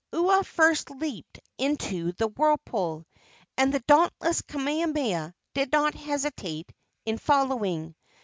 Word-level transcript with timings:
Ua 0.13 0.41
first 0.43 0.89
leaped 0.89 1.39
into 1.59 2.11
the 2.13 2.27
whirlpool, 2.29 3.05
and 3.55 3.71
the 3.71 3.81
dauntless 3.81 4.41
Kamehameha 4.41 5.35
did 5.53 5.71
not 5.71 5.93
hesitate 5.93 6.73
in 7.05 7.19
following. 7.19 7.93